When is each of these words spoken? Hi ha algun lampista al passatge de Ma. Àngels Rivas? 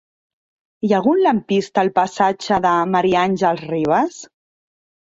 Hi 0.87 0.89
ha 0.93 0.95
algun 0.99 1.21
lampista 1.25 1.83
al 1.83 1.93
passatge 2.01 2.61
de 2.67 2.75
Ma. 2.97 3.05
Àngels 3.29 3.67
Rivas? 3.75 4.23